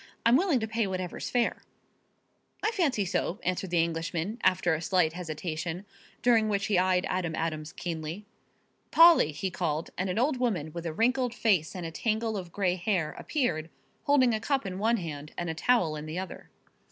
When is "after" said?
4.41-4.73